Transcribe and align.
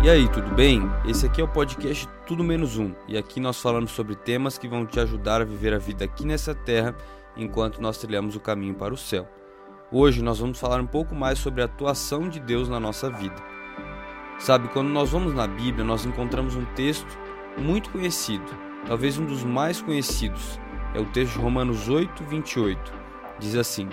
E 0.00 0.08
aí, 0.08 0.28
tudo 0.28 0.54
bem? 0.54 0.80
Esse 1.04 1.26
aqui 1.26 1.40
é 1.40 1.44
o 1.44 1.48
podcast 1.48 2.08
Tudo 2.24 2.44
Menos 2.44 2.78
Um, 2.78 2.94
e 3.08 3.18
aqui 3.18 3.40
nós 3.40 3.60
falamos 3.60 3.90
sobre 3.90 4.14
temas 4.14 4.56
que 4.56 4.68
vão 4.68 4.86
te 4.86 5.00
ajudar 5.00 5.40
a 5.40 5.44
viver 5.44 5.74
a 5.74 5.78
vida 5.78 6.04
aqui 6.04 6.24
nessa 6.24 6.54
terra 6.54 6.94
enquanto 7.36 7.82
nós 7.82 7.98
trilhamos 7.98 8.36
o 8.36 8.40
caminho 8.40 8.76
para 8.76 8.94
o 8.94 8.96
céu. 8.96 9.28
Hoje 9.90 10.22
nós 10.22 10.38
vamos 10.38 10.60
falar 10.60 10.80
um 10.80 10.86
pouco 10.86 11.16
mais 11.16 11.40
sobre 11.40 11.62
a 11.62 11.64
atuação 11.64 12.28
de 12.28 12.38
Deus 12.38 12.68
na 12.68 12.78
nossa 12.78 13.10
vida. 13.10 13.34
Sabe, 14.38 14.68
quando 14.68 14.88
nós 14.88 15.10
vamos 15.10 15.34
na 15.34 15.48
Bíblia, 15.48 15.84
nós 15.84 16.06
encontramos 16.06 16.54
um 16.54 16.64
texto 16.76 17.18
muito 17.58 17.90
conhecido, 17.90 18.46
talvez 18.86 19.18
um 19.18 19.26
dos 19.26 19.42
mais 19.42 19.82
conhecidos. 19.82 20.60
É 20.94 21.00
o 21.00 21.06
texto 21.06 21.32
de 21.32 21.40
Romanos 21.40 21.88
8, 21.88 22.22
28. 22.22 22.92
Diz 23.40 23.56
assim: 23.56 23.88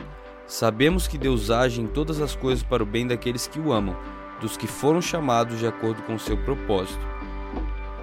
Sabemos 0.45 1.07
que 1.07 1.17
Deus 1.17 1.49
age 1.49 1.81
em 1.81 1.87
todas 1.87 2.21
as 2.21 2.35
coisas 2.35 2.63
para 2.63 2.83
o 2.83 2.85
bem 2.85 3.07
daqueles 3.07 3.47
que 3.47 3.59
o 3.59 3.73
amam 3.73 3.97
dos 4.39 4.57
que 4.57 4.67
foram 4.67 5.01
chamados 5.01 5.59
de 5.59 5.67
acordo 5.67 6.01
com 6.03 6.15
o 6.15 6.19
seu 6.19 6.37
propósito. 6.37 7.05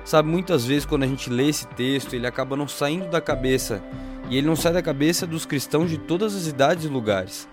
Sabe, 0.05 0.29
muitas 0.29 0.65
vezes 0.65 0.85
quando 0.85 1.05
a 1.05 1.07
gente 1.07 1.31
lê 1.31 1.49
esse 1.49 1.67
texto, 1.69 2.15
ele 2.15 2.27
acaba 2.27 2.57
não 2.57 2.67
saindo 2.67 3.09
da 3.09 3.21
cabeça, 3.21 3.83
e 4.29 4.37
ele 4.37 4.47
não 4.47 4.57
sai 4.57 4.73
da 4.73 4.83
cabeça 4.83 5.27
dos 5.27 5.47
cristãos 5.47 5.91
de 5.91 5.99
todas 5.99 6.35
as 6.35 6.47
idades 6.47 6.85
e 6.85 6.89
lugares. 6.89 7.49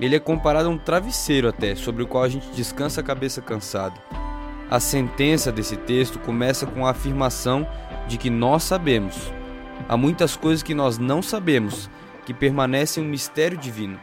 Ele 0.00 0.16
é 0.16 0.20
comparado 0.20 0.68
a 0.68 0.72
um 0.72 0.78
travesseiro 0.78 1.48
até, 1.48 1.74
sobre 1.74 2.02
o 2.02 2.06
qual 2.06 2.24
a 2.24 2.28
gente 2.28 2.48
descansa 2.50 3.00
a 3.00 3.04
cabeça 3.04 3.42
cansada. 3.42 4.00
A 4.70 4.80
sentença 4.80 5.52
desse 5.52 5.76
texto 5.76 6.18
começa 6.20 6.64
com 6.64 6.86
a 6.86 6.90
afirmação 6.90 7.66
de 8.08 8.16
que 8.16 8.30
nós 8.30 8.62
sabemos. 8.62 9.30
Há 9.88 9.96
muitas 9.96 10.36
coisas 10.36 10.62
que 10.62 10.74
nós 10.74 10.96
não 10.96 11.20
sabemos, 11.20 11.90
que 12.24 12.32
permanecem 12.32 13.02
um 13.02 13.08
mistério 13.08 13.58
divino. 13.58 13.98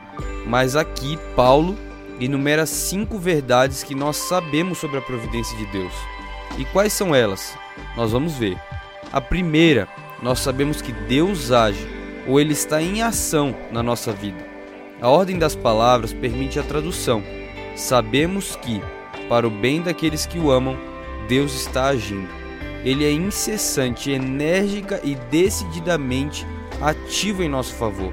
Mas 0.45 0.75
aqui 0.75 1.17
Paulo 1.35 1.77
enumera 2.19 2.65
cinco 2.65 3.17
verdades 3.17 3.83
que 3.83 3.95
nós 3.95 4.17
sabemos 4.17 4.77
sobre 4.77 4.97
a 4.97 5.01
providência 5.01 5.57
de 5.57 5.65
Deus. 5.67 5.93
E 6.57 6.65
quais 6.65 6.93
são 6.93 7.13
elas? 7.13 7.57
Nós 7.95 8.11
vamos 8.11 8.33
ver. 8.33 8.57
A 9.11 9.21
primeira, 9.21 9.87
nós 10.21 10.39
sabemos 10.39 10.81
que 10.81 10.91
Deus 10.91 11.51
age 11.51 11.87
ou 12.27 12.39
ele 12.39 12.53
está 12.53 12.81
em 12.81 13.01
ação 13.01 13.55
na 13.71 13.81
nossa 13.81 14.11
vida. 14.11 14.45
A 15.01 15.09
ordem 15.09 15.37
das 15.37 15.55
palavras 15.55 16.13
permite 16.13 16.59
a 16.59 16.63
tradução. 16.63 17.23
Sabemos 17.75 18.55
que, 18.55 18.81
para 19.29 19.47
o 19.47 19.51
bem 19.51 19.81
daqueles 19.81 20.25
que 20.25 20.39
o 20.39 20.51
amam, 20.51 20.77
Deus 21.27 21.53
está 21.53 21.85
agindo. 21.85 22.29
Ele 22.83 23.05
é 23.05 23.11
incessante, 23.11 24.11
enérgica 24.11 24.99
e 25.03 25.15
decididamente 25.29 26.45
ativo 26.81 27.43
em 27.43 27.49
nosso 27.49 27.75
favor. 27.75 28.11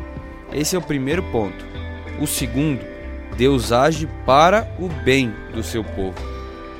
Esse 0.53 0.77
é 0.77 0.79
o 0.79 0.83
primeiro 0.83 1.23
ponto. 1.25 1.65
O 2.21 2.27
segundo, 2.27 2.85
Deus 3.37 3.73
age 3.73 4.09
para 4.25 4.69
o 4.79 4.89
bem 4.89 5.35
do 5.53 5.63
seu 5.63 5.83
povo. 5.83 6.17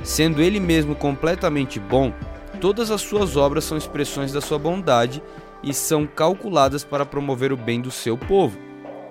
Sendo 0.03 0.41
Ele 0.41 0.59
mesmo 0.59 0.95
completamente 0.95 1.79
bom, 1.79 2.13
todas 2.61 2.91
as 2.91 3.01
suas 3.01 3.35
obras 3.35 3.63
são 3.63 3.77
expressões 3.77 4.31
da 4.31 4.41
sua 4.41 4.59
bondade 4.59 5.21
e 5.63 5.73
são 5.73 6.05
calculadas 6.05 6.83
para 6.83 7.05
promover 7.05 7.51
o 7.51 7.57
bem 7.57 7.81
do 7.81 7.91
seu 7.91 8.17
povo. 8.17 8.57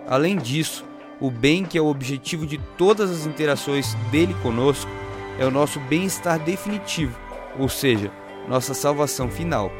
Além 0.06 0.36
disso, 0.36 0.84
o 1.20 1.31
bem 1.31 1.64
que 1.64 1.77
é 1.77 1.81
o 1.81 1.86
objetivo 1.86 2.47
de 2.47 2.59
todas 2.78 3.11
as 3.11 3.27
interações 3.27 3.95
dele 4.11 4.34
conosco 4.42 4.91
é 5.39 5.45
o 5.45 5.51
nosso 5.51 5.81
bem-estar 5.81 6.39
definitivo, 6.39 7.19
ou 7.58 7.69
seja, 7.69 8.11
nossa 8.48 8.75
salvação 8.75 9.29
final. 9.29 9.70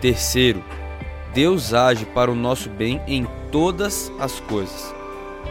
Terceiro, 0.00 0.62
Deus 1.34 1.74
age 1.74 2.06
para 2.06 2.30
o 2.30 2.34
nosso 2.34 2.70
bem 2.70 3.00
em 3.06 3.26
todas 3.50 4.10
as 4.18 4.40
coisas. 4.40 4.99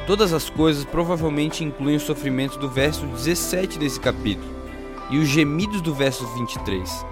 Todas 0.05 0.33
as 0.33 0.49
coisas 0.49 0.85
provavelmente 0.85 1.63
incluem 1.63 1.95
os 1.95 2.03
sofrimentos 2.03 2.57
do 2.57 2.69
verso 2.69 3.05
17 3.05 3.77
desse 3.77 3.99
capítulo 3.99 4.49
e 5.09 5.17
os 5.17 5.27
gemidos 5.27 5.81
do 5.81 5.93
verso 5.93 6.25
23. 6.27 7.05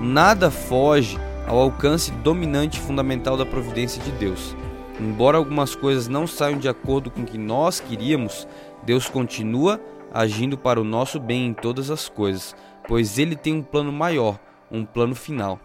Nada 0.00 0.50
foge 0.50 1.18
ao 1.46 1.58
alcance 1.58 2.10
dominante 2.10 2.78
e 2.78 2.82
fundamental 2.82 3.36
da 3.36 3.46
providência 3.46 4.02
de 4.02 4.10
Deus. 4.12 4.56
Embora 5.00 5.38
algumas 5.38 5.74
coisas 5.74 6.08
não 6.08 6.26
saiam 6.26 6.58
de 6.58 6.68
acordo 6.68 7.10
com 7.10 7.22
o 7.22 7.26
que 7.26 7.38
nós 7.38 7.80
queríamos, 7.80 8.46
Deus 8.82 9.08
continua 9.08 9.80
agindo 10.12 10.56
para 10.56 10.80
o 10.80 10.84
nosso 10.84 11.20
bem 11.20 11.46
em 11.46 11.52
todas 11.52 11.90
as 11.90 12.08
coisas, 12.08 12.54
pois 12.86 13.18
Ele 13.18 13.36
tem 13.36 13.54
um 13.54 13.62
plano 13.62 13.92
maior, 13.92 14.38
um 14.70 14.84
plano 14.84 15.14
final. 15.14 15.60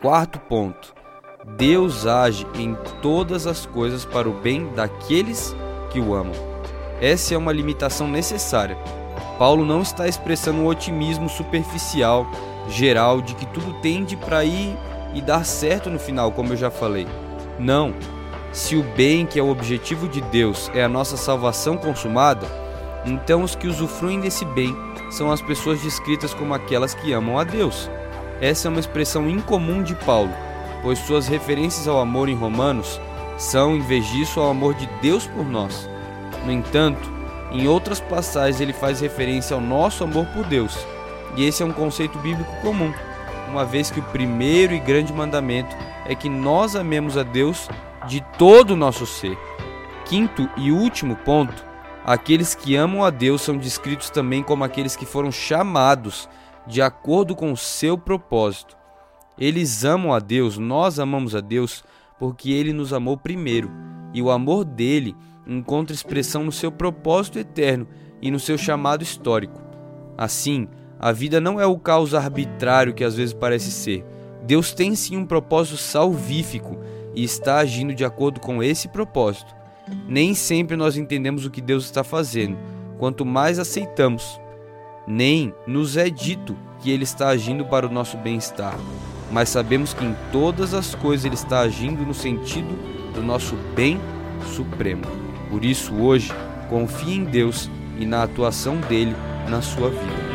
Quarto 0.00 0.38
ponto: 0.40 0.94
Deus 1.56 2.06
age 2.06 2.46
em 2.54 2.76
todas 3.00 3.46
as 3.46 3.64
coisas 3.66 4.04
para 4.04 4.28
o 4.28 4.32
bem 4.32 4.68
daqueles 4.74 5.54
que 5.54 5.67
que 5.88 6.00
o 6.00 6.14
amam. 6.14 6.34
Essa 7.00 7.34
é 7.34 7.38
uma 7.38 7.52
limitação 7.52 8.08
necessária. 8.08 8.76
Paulo 9.38 9.64
não 9.64 9.82
está 9.82 10.08
expressando 10.08 10.60
um 10.60 10.66
otimismo 10.66 11.28
superficial, 11.28 12.26
geral, 12.68 13.20
de 13.20 13.34
que 13.34 13.46
tudo 13.46 13.72
tende 13.80 14.16
para 14.16 14.44
ir 14.44 14.76
e 15.14 15.20
dar 15.20 15.44
certo 15.44 15.88
no 15.88 15.98
final, 15.98 16.32
como 16.32 16.52
eu 16.52 16.56
já 16.56 16.70
falei. 16.70 17.06
Não. 17.58 17.94
Se 18.52 18.76
o 18.76 18.82
bem, 18.82 19.26
que 19.26 19.38
é 19.38 19.42
o 19.42 19.50
objetivo 19.50 20.08
de 20.08 20.20
Deus, 20.20 20.70
é 20.74 20.82
a 20.82 20.88
nossa 20.88 21.16
salvação 21.16 21.76
consumada, 21.76 22.46
então 23.04 23.42
os 23.42 23.54
que 23.54 23.68
usufruem 23.68 24.20
desse 24.20 24.44
bem 24.44 24.76
são 25.10 25.30
as 25.30 25.40
pessoas 25.40 25.80
descritas 25.80 26.34
como 26.34 26.54
aquelas 26.54 26.94
que 26.94 27.12
amam 27.12 27.38
a 27.38 27.44
Deus. 27.44 27.90
Essa 28.40 28.68
é 28.68 28.70
uma 28.70 28.80
expressão 28.80 29.28
incomum 29.28 29.82
de 29.82 29.94
Paulo, 29.94 30.32
pois 30.82 30.98
suas 30.98 31.28
referências 31.28 31.86
ao 31.86 32.00
amor 32.00 32.28
em 32.28 32.34
Romanos 32.34 33.00
são, 33.38 33.76
em 33.76 33.80
vez 33.80 34.06
disso, 34.08 34.40
ao 34.40 34.50
amor 34.50 34.74
de 34.74 34.86
Deus 35.00 35.26
por 35.26 35.46
nós. 35.46 35.88
No 36.44 36.52
entanto, 36.52 37.10
em 37.50 37.66
outras 37.66 38.00
passagens 38.00 38.60
ele 38.60 38.72
faz 38.72 39.00
referência 39.00 39.54
ao 39.54 39.60
nosso 39.60 40.04
amor 40.04 40.26
por 40.26 40.44
Deus, 40.44 40.76
e 41.36 41.44
esse 41.44 41.62
é 41.62 41.66
um 41.66 41.72
conceito 41.72 42.18
bíblico 42.18 42.50
comum, 42.60 42.92
uma 43.48 43.64
vez 43.64 43.90
que 43.90 44.00
o 44.00 44.02
primeiro 44.04 44.74
e 44.74 44.78
grande 44.78 45.12
mandamento 45.12 45.74
é 46.04 46.14
que 46.14 46.28
nós 46.28 46.76
amemos 46.76 47.16
a 47.16 47.22
Deus 47.22 47.68
de 48.06 48.20
todo 48.36 48.72
o 48.72 48.76
nosso 48.76 49.06
ser. 49.06 49.38
Quinto 50.04 50.48
e 50.56 50.72
último 50.72 51.16
ponto, 51.16 51.64
aqueles 52.04 52.54
que 52.54 52.76
amam 52.76 53.04
a 53.04 53.10
Deus 53.10 53.42
são 53.42 53.56
descritos 53.56 54.10
também 54.10 54.42
como 54.42 54.64
aqueles 54.64 54.96
que 54.96 55.06
foram 55.06 55.30
chamados 55.30 56.28
de 56.66 56.82
acordo 56.82 57.34
com 57.34 57.52
o 57.52 57.56
seu 57.56 57.96
propósito. 57.96 58.76
Eles 59.38 59.84
amam 59.84 60.12
a 60.12 60.18
Deus, 60.18 60.58
nós 60.58 60.98
amamos 60.98 61.34
a 61.34 61.40
Deus 61.40 61.84
porque 62.18 62.50
ele 62.50 62.72
nos 62.72 62.92
amou 62.92 63.16
primeiro, 63.16 63.70
e 64.12 64.20
o 64.20 64.30
amor 64.30 64.64
dele 64.64 65.14
encontra 65.46 65.94
expressão 65.94 66.44
no 66.44 66.52
seu 66.52 66.70
propósito 66.70 67.38
eterno 67.38 67.86
e 68.20 68.30
no 68.30 68.40
seu 68.40 68.58
chamado 68.58 69.02
histórico. 69.02 69.60
Assim, 70.16 70.68
a 70.98 71.12
vida 71.12 71.40
não 71.40 71.60
é 71.60 71.66
o 71.66 71.78
caos 71.78 72.14
arbitrário 72.14 72.92
que 72.92 73.04
às 73.04 73.14
vezes 73.14 73.32
parece 73.32 73.70
ser. 73.70 74.04
Deus 74.44 74.72
tem 74.72 74.94
sim 74.94 75.16
um 75.16 75.26
propósito 75.26 75.76
salvífico 75.76 76.78
e 77.14 77.22
está 77.22 77.58
agindo 77.58 77.94
de 77.94 78.04
acordo 78.04 78.40
com 78.40 78.62
esse 78.62 78.88
propósito. 78.88 79.54
Nem 80.06 80.34
sempre 80.34 80.76
nós 80.76 80.96
entendemos 80.96 81.46
o 81.46 81.50
que 81.50 81.60
Deus 81.60 81.84
está 81.84 82.04
fazendo, 82.04 82.58
quanto 82.98 83.24
mais 83.24 83.58
aceitamos. 83.58 84.40
Nem 85.06 85.54
nos 85.66 85.96
é 85.96 86.10
dito 86.10 86.56
que 86.80 86.90
Ele 86.90 87.04
está 87.04 87.28
agindo 87.28 87.64
para 87.64 87.86
o 87.86 87.92
nosso 87.92 88.16
bem-estar 88.18 88.78
mas 89.30 89.48
sabemos 89.48 89.92
que 89.92 90.04
em 90.04 90.16
todas 90.32 90.74
as 90.74 90.94
coisas 90.94 91.24
Ele 91.24 91.34
está 91.34 91.60
agindo 91.60 92.04
no 92.04 92.14
sentido 92.14 92.78
do 93.14 93.22
nosso 93.22 93.56
bem 93.74 94.00
supremo. 94.54 95.02
Por 95.50 95.64
isso, 95.64 95.94
hoje, 95.94 96.32
confie 96.68 97.14
em 97.14 97.24
Deus 97.24 97.70
e 97.98 98.06
na 98.06 98.22
atuação 98.22 98.76
dele 98.76 99.14
na 99.48 99.60
sua 99.62 99.90
vida. 99.90 100.27